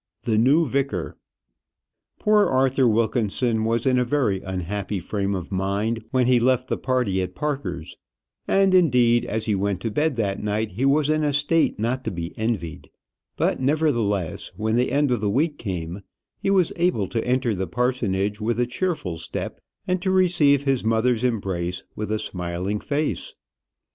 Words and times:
THE 0.23 0.39
NEW 0.39 0.65
VICAR. 0.65 1.15
Poor 2.17 2.47
Arthur 2.47 2.87
Wilkinson 2.87 3.63
was 3.65 3.85
in 3.85 3.99
a 3.99 4.03
very 4.03 4.41
unhappy 4.41 4.99
frame 4.99 5.35
of 5.35 5.51
mind 5.51 6.03
when 6.09 6.25
he 6.25 6.39
left 6.39 6.69
the 6.69 6.77
party 6.79 7.21
at 7.21 7.35
Parker's, 7.35 7.97
and, 8.47 8.73
indeed, 8.73 9.25
as 9.25 9.45
he 9.45 9.53
went 9.53 9.79
to 9.81 9.91
bed 9.91 10.15
that 10.15 10.41
night 10.41 10.71
he 10.71 10.85
was 10.85 11.11
in 11.11 11.23
a 11.23 11.31
state 11.31 11.77
not 11.77 12.03
to 12.05 12.09
be 12.09 12.35
envied; 12.35 12.89
but, 13.37 13.59
nevertheless, 13.59 14.51
when 14.57 14.75
the 14.75 14.91
end 14.91 15.11
of 15.11 15.21
the 15.21 15.29
week 15.29 15.59
came, 15.59 16.01
he 16.41 16.49
was 16.49 16.73
able 16.77 17.07
to 17.07 17.23
enter 17.23 17.53
the 17.53 17.67
parsonage 17.67 18.41
with 18.41 18.59
a 18.59 18.65
cheerful 18.65 19.17
step, 19.17 19.61
and 19.87 20.01
to 20.01 20.09
receive 20.09 20.63
his 20.63 20.83
mother's 20.83 21.23
embrace 21.23 21.83
with 21.95 22.11
a 22.11 22.17
smiling 22.17 22.79
face. 22.79 23.35